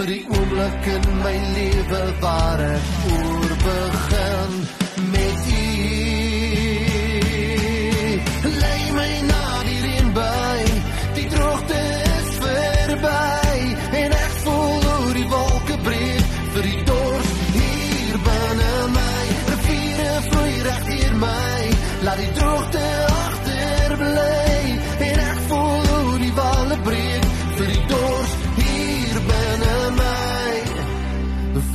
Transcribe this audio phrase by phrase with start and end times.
[0.00, 4.79] vir die oomblik in my lewe waar ek oor begin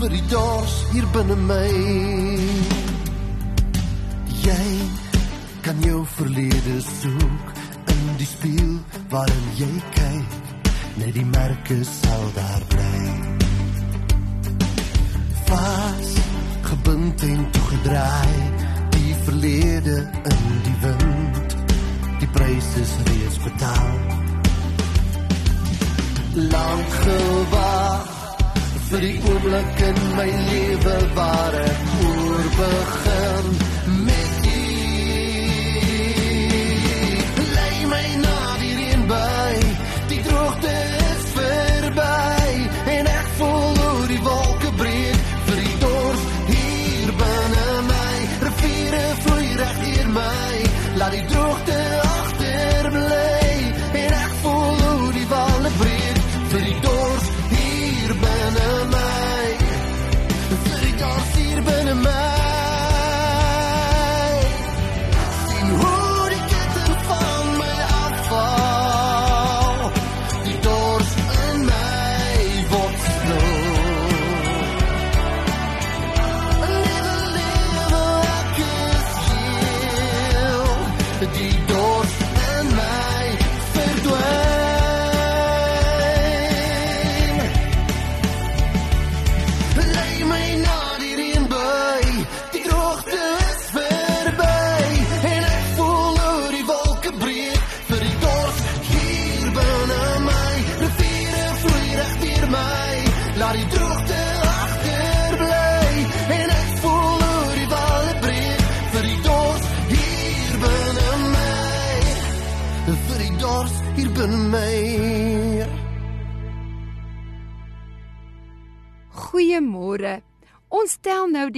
[0.06, 1.70] vir die dors hier binne my.
[4.44, 4.66] Jy
[5.66, 7.54] kan jou verlede soek
[7.94, 8.76] in die spieël
[9.10, 10.36] waarin jy kyk.
[11.00, 13.00] Net die merke sal daar bly.
[15.48, 16.14] Vas
[16.70, 18.44] gebind en toegedraai
[19.00, 19.98] die verlede
[20.36, 21.58] in die wind.
[22.22, 23.98] Die prys is reeds betaal.
[26.54, 27.85] Lank gewag
[28.90, 33.48] vir die oomblik in my lewe waar ek oor begin
[34.06, 34.66] met u.
[37.56, 39.56] Lei my na die reënby
[40.12, 40.76] die droogte
[41.08, 46.24] is verby en ek voel hoe die wolke breek vir die dors
[46.54, 48.16] hier binne my.
[48.46, 50.64] Riviere vloei reg deur my
[51.02, 51.95] laat die droogte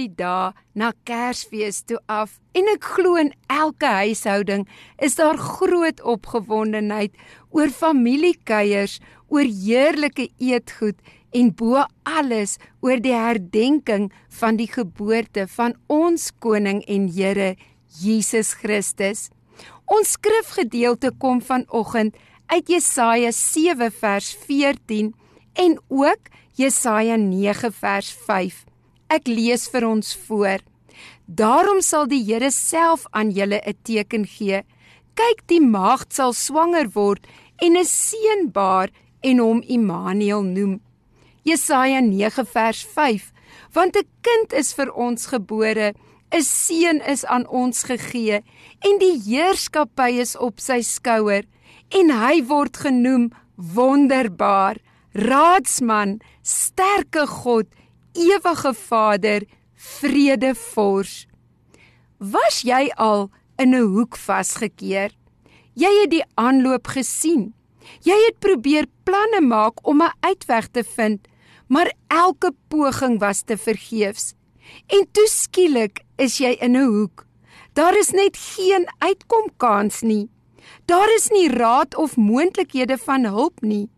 [0.08, 4.66] die dae na Kersfees toe af en ek glo in elke huishouding
[5.04, 7.12] is daar groot opgewondenheid
[7.50, 10.96] oor familiekuiers, oor heerlike eetgoed
[11.32, 14.10] en bo alles oor die herdenking
[14.40, 17.56] van die geboorte van ons koning en Here
[18.00, 19.28] Jesus Christus.
[19.88, 22.16] Ons skrifgedeelte kom vanoggend
[22.48, 25.12] uit Jesaja 7 vers 14
[25.58, 28.67] en ook Jesaja 9 vers 5.
[29.08, 30.60] Ek lees vir ons voor.
[31.26, 34.62] Daarom sal die Here self aan julle 'n teken gee.
[35.14, 37.26] Kyk, die maagd sal swanger word
[37.62, 38.90] en 'n seun baar
[39.22, 40.80] en hom Immanuel noem.
[41.42, 43.32] Jesaja 9 vers 5.
[43.72, 45.94] Want 'n kind is vir ons gebore,
[46.30, 48.42] 'n seun is aan ons gegee
[48.84, 51.44] en die heerskappy is op sy skouer
[51.88, 54.76] en hy word genoem wonderbaar,
[55.12, 57.66] raadsman, sterke God,
[58.18, 59.42] ewige Vader,
[59.74, 61.26] vredevors.
[62.18, 65.10] Was jy al in 'n hoek vasgekeer?
[65.74, 67.54] Jy het die aanloop gesien.
[68.02, 71.28] Jy het probeer planne maak om 'n uitweg te vind,
[71.68, 74.34] maar elke poging was te vergeefs.
[74.86, 77.26] En toe skielik is jy in 'n hoek.
[77.72, 80.28] Daar is net geen uitkomkans nie.
[80.84, 83.88] Daar is nie raad of moontlikhede van hulp nie.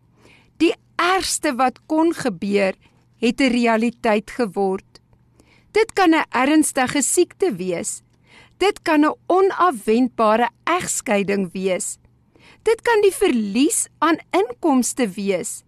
[0.57, 2.73] Die ergste wat kon gebeur,
[3.21, 4.91] het 'n realiteit geword.
[5.71, 8.01] Dit kan 'n ernstige siekte wees.
[8.57, 11.97] Dit kan 'n onafwendbare egskeiding wees.
[12.63, 15.63] Dit kan die verlies aan inkomste wees.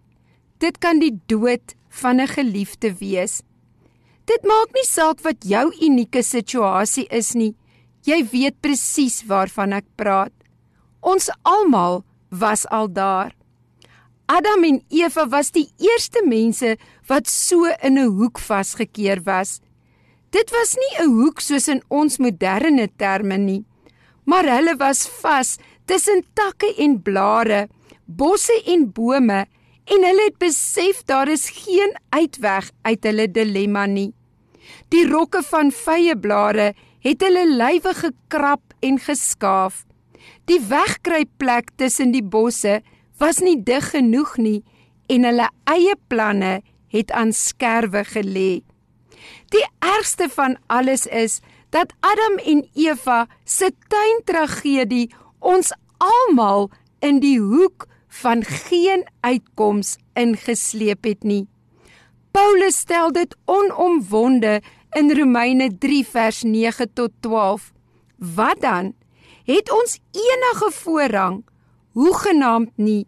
[0.57, 3.41] Dit kan die dood van 'n geliefde wees.
[4.25, 7.56] Dit maak nie saak wat jou unieke situasie is nie.
[8.03, 10.31] Jy weet presies waarvan ek praat.
[11.01, 13.35] Ons almal was al daar.
[14.25, 16.77] Adam en Eva was die eerste mense
[17.07, 19.59] wat so in 'n hoek vasgekeer was.
[20.31, 23.65] Dit was nie 'n hoek soos in ons moderne terme nie,
[24.25, 27.67] maar hulle was vas tussen takke en blare,
[28.05, 29.45] bosse en bome
[29.85, 34.13] en hulle het besef daar is geen uitweg uit hulle dilemma nie.
[34.89, 36.73] Die rokke van vye blare
[37.03, 39.83] het hulle lywe gekrap en geskaaf.
[40.45, 42.81] Die wegkruipplek tussen die bosse
[43.18, 44.62] was nie dig genoeg nie
[45.12, 46.62] en hulle eie planne
[46.94, 48.62] het aan skerwe gelê.
[49.54, 51.39] Die ergste van alles is
[51.69, 56.69] dat Adam en Eva se tuintragedie ons almal
[57.01, 57.88] in die hoek
[58.21, 61.45] van geen uitkoms ingesleep het nie.
[62.33, 64.62] Paulus stel dit onomwonde
[64.98, 67.71] in Romeine 3 vers 9 tot 12.
[68.18, 68.94] Wat dan?
[69.45, 71.44] Het ons enige voorrang?
[71.94, 73.06] Hoegenaamd nie,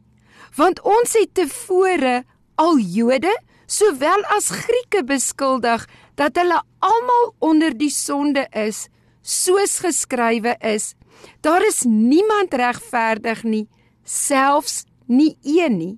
[0.55, 2.23] want ons het tevore
[2.61, 3.33] al Jode
[3.65, 5.87] sowel as Grieke beskuldig
[6.19, 8.85] dat hulle almal onder die sonde is,
[9.21, 10.93] soos geskrywe is.
[11.41, 13.65] Daar is niemand regverdig nie,
[14.03, 15.95] selfs nie een nie.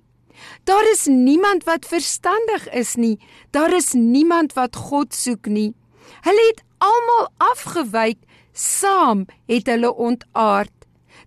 [0.64, 3.18] Daar is niemand wat verstandig is nie.
[3.50, 5.74] Daar is niemand wat God soek nie.
[6.22, 8.18] Hulle het almal afgewyk,
[8.52, 10.77] saam het hulle ontaard.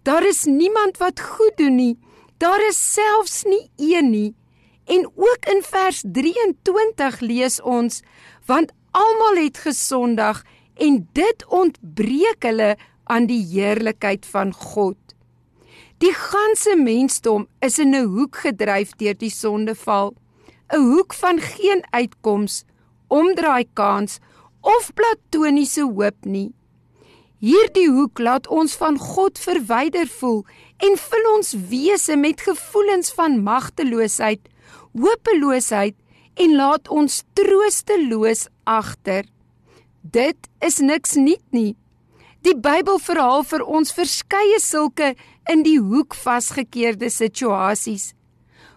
[0.04, 2.00] Daar is niemand wat goed doen nie.
[2.38, 4.36] Daar is selfs nie een nie.
[4.86, 8.02] En ook in vers 23 lees ons:
[8.46, 10.42] Want almal het gesondag
[10.74, 14.98] en dit ontbreek hulle aan die heerlikheid van God.
[16.02, 20.16] Die ganse mensdom is in 'n hoek gedryf deur die sondeval,
[20.74, 22.64] 'n hoek van geen uitkoms,
[23.08, 24.20] omdraai kans
[24.62, 26.54] of platoniese hoop nie.
[27.42, 30.44] Hierdie hoek laat ons van God verwyder voel
[30.86, 34.44] en vul ons wese met gevoelens van magteloosheid,
[34.94, 35.98] hopeloosheid
[36.46, 39.26] en laat ons troosteloos agter.
[40.06, 41.74] Dit is niks nuut nie.
[42.46, 45.16] Die Bybel verhaal vir ons verskeie sulke
[45.50, 48.12] in die hoek vasgekeerde situasies.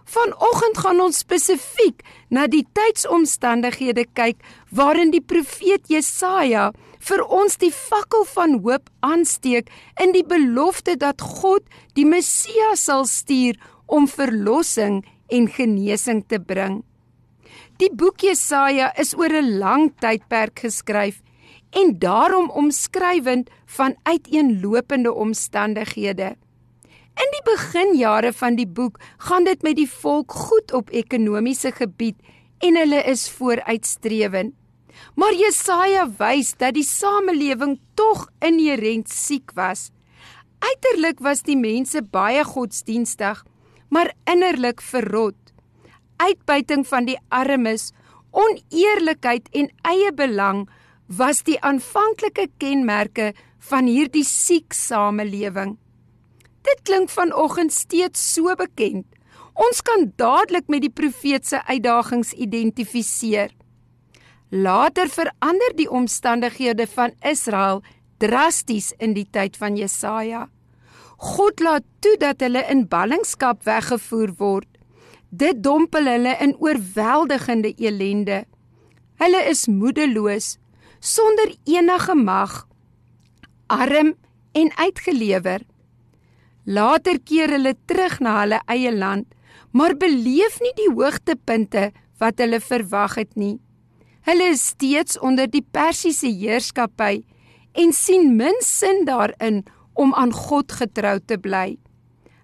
[0.09, 2.01] Vanoggend gaan ons spesifiek
[2.33, 4.41] na die tydsomstandighede kyk
[4.73, 6.71] waarin die profeet Jesaja
[7.05, 9.69] vir ons die fakkel van hoop aansteek
[10.01, 11.65] in die belofte dat God
[11.97, 16.81] die Messias sal stuur om verlossing en genesing te bring.
[17.77, 21.21] Die boek Jesaja is oor 'n lang tydperk geskryf
[21.75, 26.35] en daarom omskrywend van uiteenlopende omstandighede.
[27.15, 32.15] In die beginjare van die boek gaan dit met die volk goed op ekonomiese gebied
[32.59, 34.53] en hulle is vooruitstrewend.
[35.15, 39.91] Maar Jesaja wys dat die samelewing tog inherënt siek was.
[40.59, 43.43] Uiterlik was die mense baie godsdienstig,
[43.89, 45.37] maar innerlik verrot.
[46.17, 47.91] Uitbuiting van die armes,
[48.31, 50.65] oneerlikheid en eie belang
[51.07, 53.33] was die aanvanklike kenmerke
[53.69, 55.75] van hierdie siek samelewing.
[56.65, 59.05] Dit klink vanoggend steeds so bekend.
[59.53, 63.53] Ons kan dadelik met die profeet se uitdagings identifiseer.
[64.49, 67.81] Later verander die omstandighede van Israel
[68.17, 70.45] drasties in die tyd van Jesaja.
[71.17, 74.67] God laat toe dat hulle in ballingskap weggevoer word.
[75.29, 78.43] Dit dompel hulle in oorweldigende elende.
[79.19, 80.57] Hulle is moedeloos,
[80.99, 82.67] sonder enige mag,
[83.67, 84.13] arm
[84.53, 85.63] en uitgelewer.
[86.65, 89.27] Later keer hulle terug na hulle eie land,
[89.71, 93.57] maar beleef nie die hoogtepunte wat hulle verwag het nie.
[94.25, 97.19] Hulle is steeds onder die Persiese heerskappy
[97.77, 99.63] en sien min sin daarin
[99.93, 101.77] om aan God getrou te bly.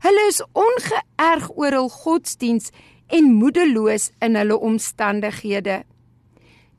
[0.05, 2.69] Hulle is ongeërg oor hul godsdiens
[3.09, 5.81] en moedeloos in hulle omstandighede.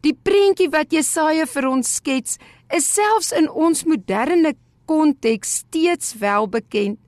[0.07, 2.39] Die prentjie wat Jesaja vir ons skets,
[2.75, 4.55] is selfs in ons moderne
[4.91, 6.99] konteks steeds wel bekend.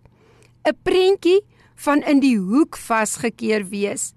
[0.67, 1.41] 'n Prentjie
[1.75, 4.15] van in die hoek vasgekeer wees.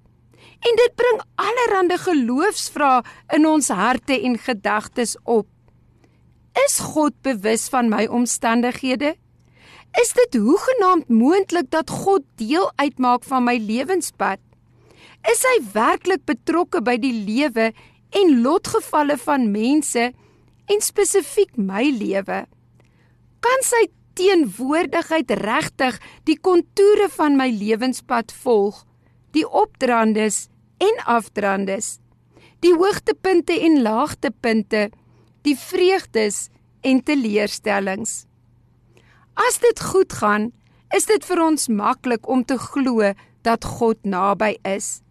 [0.65, 3.03] En dit bring allerlei geloofsvrae
[3.35, 5.47] in ons harte en gedagtes op.
[6.65, 9.15] Is God bewus van my omstandighede?
[10.01, 14.41] Is dit hoegenaamd moontlik dat God deel uitmaak van my lewenspad?
[15.31, 17.71] Is hy werklik betrokke by die lewe
[18.15, 20.11] en lotgevalle van mense
[20.67, 22.45] en spesifiek my lewe?
[23.43, 23.87] Kan sy
[24.17, 28.83] teenwoordigheid regtig die kontoure van my lewenspad volg?
[29.35, 31.97] Die opdrandes en afdrandes,
[32.63, 34.87] die hoogtepunte en laagtepunte,
[35.45, 36.47] die vreugdes
[36.81, 38.25] en teleurstellings.
[39.37, 40.51] As dit goed gaan,
[40.95, 43.11] is dit vir ons maklik om te glo
[43.45, 45.01] dat God naby is.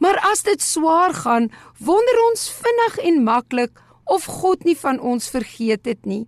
[0.00, 5.28] Maar as dit swaar gaan, wonder ons vinnig en maklik of God nie van ons
[5.30, 6.24] vergeet het nie.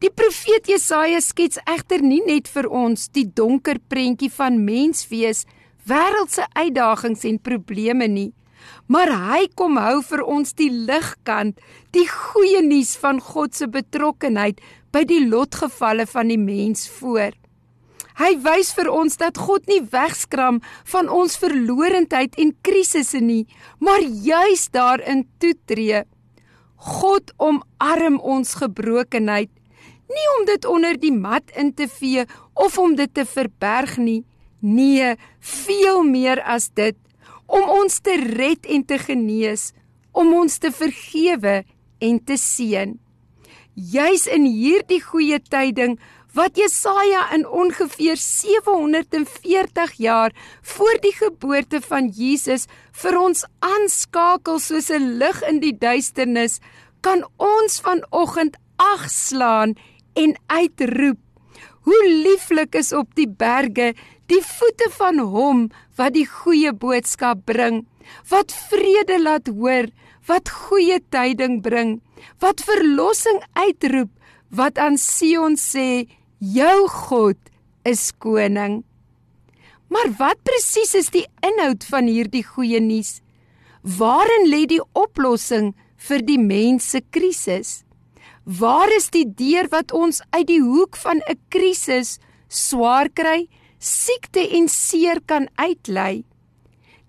[0.00, 5.44] Die profeet Jesaja skets egter nie net vir ons die donker prentjie van menswees,
[5.88, 8.30] wêreldse uitdagings en probleme nie,
[8.86, 11.60] maar hy kom hou vir ons die ligkant,
[11.94, 14.60] die goeie nuus van God se betrokkenheid
[14.92, 17.36] by die lotgevalle van die mens voor.
[18.20, 20.58] Hy wys vir ons dat God nie wegskram
[20.92, 23.46] van ons verlorendheid en krisisse nie,
[23.80, 26.02] maar juis daarin toetree.
[26.80, 29.50] God omarm ons gebrokenheid,
[30.10, 34.24] nie om dit onder die mat in te vee of om dit te verberg nie.
[34.60, 36.96] Nee, veel meer as dit
[37.50, 39.72] om ons te red en te genees,
[40.12, 41.62] om ons te vergewe
[41.98, 42.94] en te seën.
[43.74, 45.96] Juis in hierdie goeie tyding
[46.34, 52.68] wat Jesaja in ongeveer 740 jaar voor die geboorte van Jesus
[53.02, 56.60] vir ons aanskakel soos 'n lig in die duisternis,
[57.00, 59.74] kan ons vanoggend agslaan
[60.14, 61.18] en uitroep:
[61.80, 63.94] Hoe lieflik is op die berge
[64.30, 65.64] die voete van hom
[65.98, 67.82] wat die goeie boodskap bring,
[68.30, 69.90] wat vrede laat hoor,
[70.28, 71.98] wat goeie tyding bring,
[72.42, 74.10] wat verlossing uitroep,
[74.50, 76.06] wat aan Sion sê
[76.40, 77.38] Jou God
[77.84, 78.80] is koning.
[79.90, 83.18] Maar wat presies is die inhoud van hierdie goeie nuus?
[83.82, 85.72] Waarin lê die oplossing
[86.08, 87.82] vir die mens se krisis?
[88.44, 92.18] Waar is die deur wat ons uit die hoek van 'n krisis,
[92.48, 93.48] swaar kry,
[93.80, 96.24] siekte en seer kan uitlei?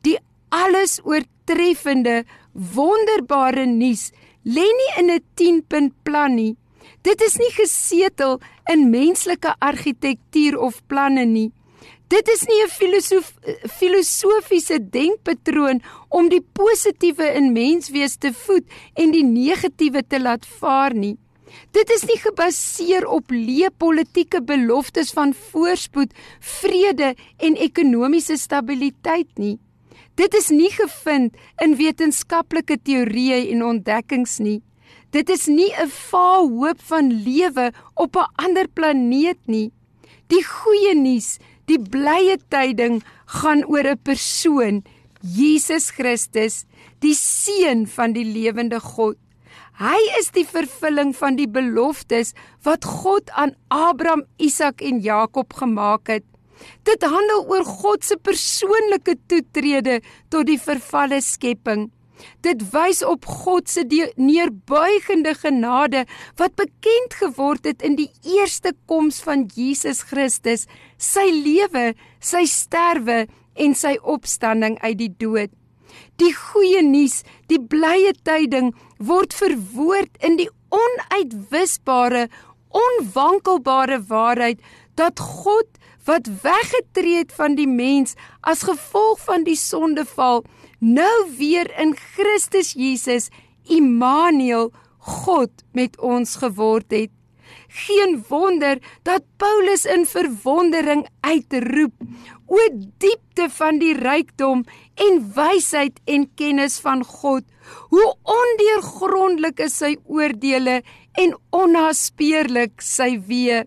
[0.01, 0.18] Die
[0.50, 2.24] alles oortreffende,
[2.54, 4.12] wonderbare nuus
[4.44, 6.56] lê nie in 'n 10-punt plan nie,
[7.01, 8.38] Dit is nie gesetel
[8.70, 11.50] in menslike argitektuur of planne nie.
[12.12, 13.34] Dit is nie 'n filosof,
[13.80, 20.94] filosofiese denkpatroon om die positiewe in menswees te voed en die negatiewe te laat vaar
[20.94, 21.18] nie.
[21.72, 29.60] Dit is nie gebaseer op leë politieke beloftes van voorspoed, vrede en ekonomiese stabiliteit nie.
[30.20, 34.62] Dit is nie gevind in wetenskaplike teorieë en ontdekkings nie.
[35.12, 39.72] Dit is nie 'n vaal hoop van lewe op 'n ander planeet nie.
[40.27, 44.84] Die goeie nuus, die blye tyding gaan oor 'n persoon,
[45.22, 46.65] Jesus Christus,
[47.00, 49.17] die seun van die lewende God.
[49.80, 52.34] Hy is die vervulling van die beloftes
[52.68, 56.25] wat God aan Abraham, Isak en Jakob gemaak het.
[56.86, 61.90] Dit handel oor God se persoonlike toetrede tot die vervalle skepping.
[62.46, 63.82] Dit wys op God se
[64.16, 66.04] neerbuigende genade
[66.38, 73.25] wat bekend geword het in die eerste koms van Jesus Christus, sy lewe, sy sterwe
[73.56, 75.50] en sy opstanding uit die dood.
[76.20, 82.27] Die goeie nuus, die blye tyding word verwoord in die onuitwisbare,
[82.72, 84.60] onwankelbare waarheid
[85.00, 90.44] dat God wat weggetree het van die mens as gevolg van die sondeval
[90.80, 93.30] nou weer in Christus Jesus
[93.70, 97.12] Immanuel God met ons geword het.
[97.72, 101.94] Geen wonder dat Paulus in verwondering uitroep:
[102.48, 102.58] O
[103.00, 107.44] diepte van die rykdom en wysheid en kennis van God!
[107.94, 110.82] Hoe ondeurgrondelik is sy oordeele
[111.16, 113.63] en onnaspeurlik sy weë!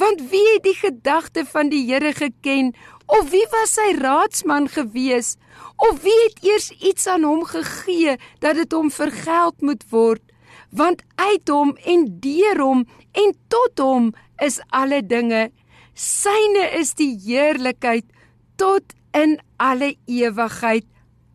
[0.00, 2.72] Want wie het die gedagte van die Here geken
[3.06, 5.36] of wie was sy raadsman gewees?
[5.76, 10.24] Of wie het eers iets aan hom gegee dat dit hom vergeld moet word?
[10.72, 14.10] Want uit hom en deur hom en tot hom
[14.40, 15.50] is alle dinge.
[15.94, 18.08] Syne is die heerlikheid
[18.56, 20.86] tot in alle ewigheid.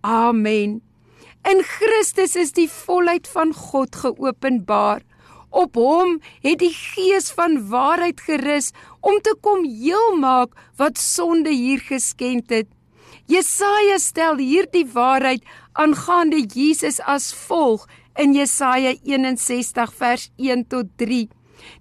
[0.01, 0.79] Amen.
[1.47, 5.03] In Christus is die volheid van God geopenbaar.
[5.49, 11.53] Op hom het die Gees van waarheid gerus om te kom heel maak wat sonde
[11.53, 12.67] hier geskend het.
[13.27, 21.27] Jesaja stel hierdie waarheid aangaande Jesus as volg in Jesaja 61 vers 1 tot 3.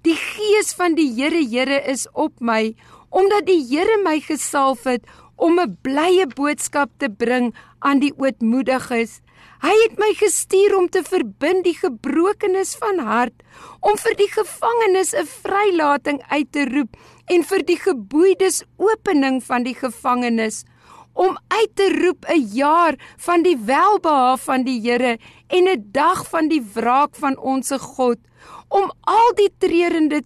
[0.05, 2.75] Die gees van die Here Here is op my
[3.11, 9.21] omdat die Here my gesalf het om 'n blye boodskap te bring aan die ootmoediges.
[9.63, 13.43] Hy het my gestuur om te verbind die gebrokenes van hart,
[13.81, 19.63] om vir die gevangenes 'n vrylating uit te roep en vir die geboeides opening van
[19.63, 20.65] die gevangenes
[21.17, 25.19] om uit te roep 'n jaar van die welbehae van die Here
[25.49, 28.19] en 'n dag van die wraak van ons God.
[28.69, 30.23] Om al die treurende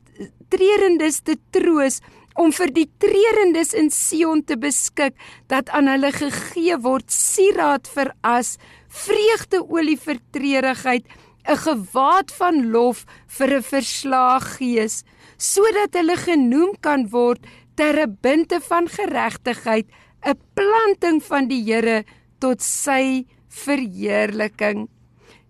[0.48, 2.00] treurendes te troos
[2.34, 5.14] om vir die treurendes in Sion te beskik
[5.46, 8.56] dat aan hulle gegee word sieraad vir as
[8.88, 11.04] vreugdeolie vir treurigheid
[11.48, 15.04] 'n gewaad van lof vir 'n verslaag gees
[15.38, 19.86] sodat hulle genoem kan word terbinte van geregtigheid
[20.24, 22.04] 'n planting van die Here
[22.40, 24.88] tot sy verheerliking.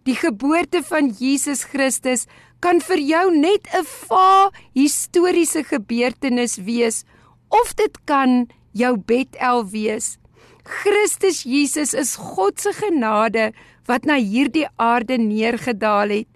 [0.05, 2.27] Die geboorte van Jesus Christus
[2.61, 7.05] kan vir jou net 'n va historiese gebeurtenis wees
[7.49, 10.19] of dit kan jou Bethel wees.
[10.65, 13.53] Christus Jesus is God se genade
[13.87, 16.29] wat na hierdie aarde neergedaal het.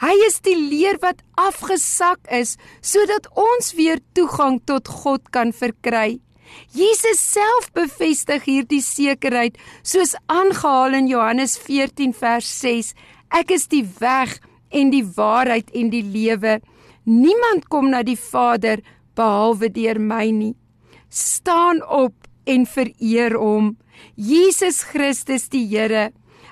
[0.00, 6.20] Hy is die leer wat afgesak is sodat ons weer toegang tot God kan verkry.
[6.76, 12.94] Jesus self bevestig hierdie sekerheid soos aangehaal in Johannes 14 vers 6.
[13.40, 14.38] Ek is die weg
[14.70, 16.60] en die waarheid en die lewe.
[17.04, 18.82] Niemand kom na die Vader
[19.18, 20.54] behalwe deur my nie.
[21.10, 22.14] Staan op
[22.46, 23.76] en vereer hom.
[24.14, 26.10] Jesus Christus die Here.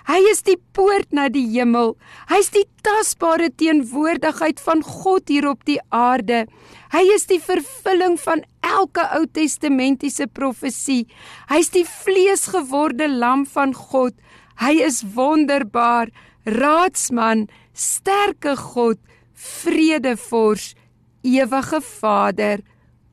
[0.09, 1.93] Hy is die poort na die hemel.
[2.31, 6.47] Hy's die tasbare teenwoordigheid van God hier op die aarde.
[6.95, 11.07] Hy is die vervulling van elke Ou Testamentiese profesie.
[11.51, 14.15] Hy's die vleesgeworde lam van God.
[14.61, 16.11] Hy is wonderbaar,
[16.45, 18.99] raadsman, sterke God,
[19.35, 20.75] vredevors,
[21.23, 22.65] ewige Vader.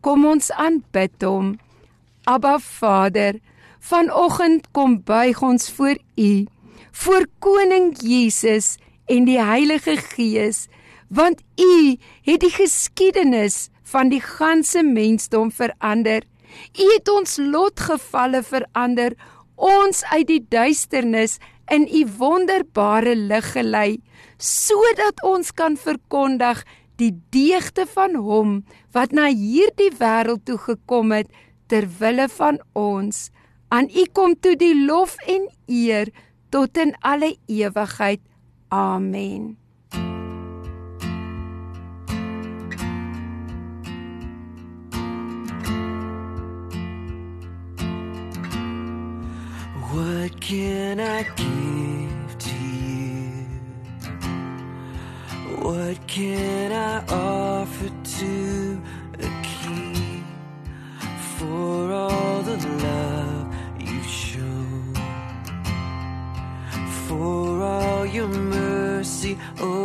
[0.01, 1.55] Kom ons aanbid hom.
[2.25, 3.37] Abba Vader,
[3.79, 6.31] vanoggend kom buig ons voor U,
[6.91, 10.65] voor koning Jesus en die Heilige Gees
[11.07, 16.23] want u het die geskiedenis van die ganse mensdom verander.
[16.79, 19.15] U het ons lotgevalle verander,
[19.55, 21.37] ons uit die duisternis
[21.71, 24.01] in u wonderbare lig gelei,
[24.37, 26.63] sodat ons kan verkondig
[26.99, 28.59] die deugde van hom
[28.95, 31.31] wat na hierdie wêreld toe gekom het
[31.67, 33.29] ter wille van ons.
[33.73, 36.13] Aan u kom toe die lof en eer
[36.53, 38.21] tot in alle ewigheid.
[38.69, 39.64] Amen.
[50.25, 52.55] What can I give to
[52.89, 53.45] you?
[55.61, 58.81] What can I offer to
[59.19, 60.25] a king
[61.37, 64.95] for all the love you've shown?
[67.07, 69.84] For all your mercy over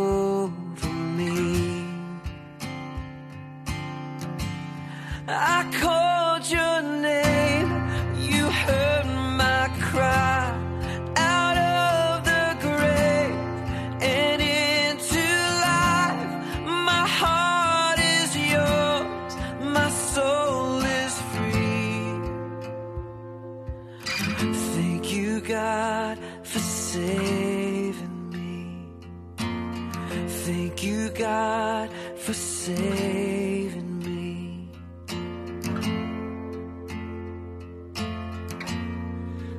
[30.45, 34.69] Thank you, God, for saving me.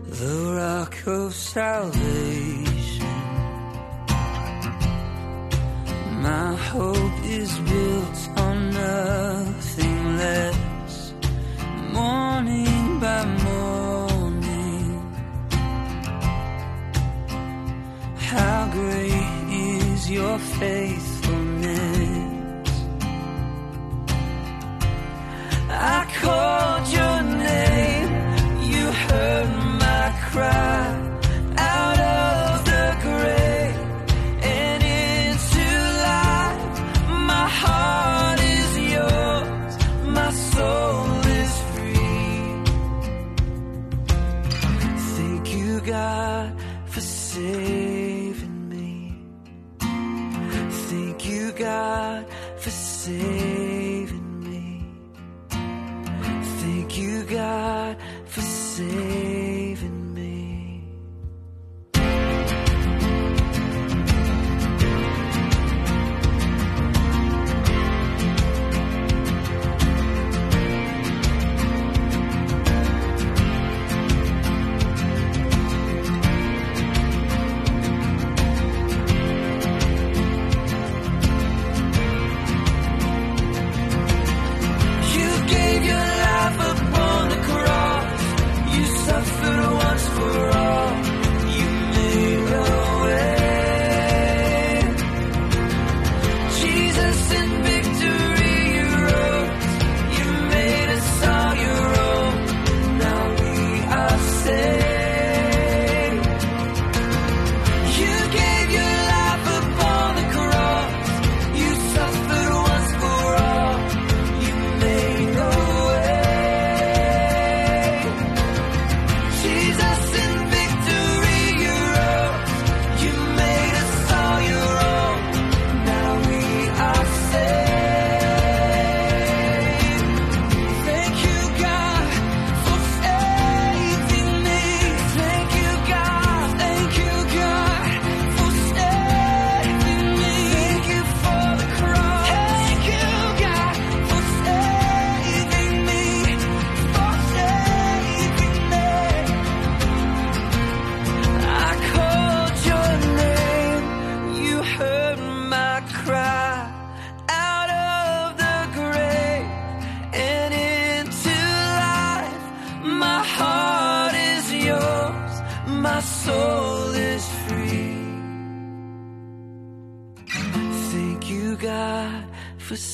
[0.06, 3.06] The rock of salvation.
[6.20, 7.01] My hope
[20.62, 21.01] face.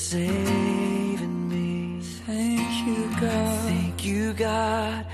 [0.09, 2.01] Saving me.
[2.25, 3.69] Thank you, God.
[3.69, 5.05] Thank you, God,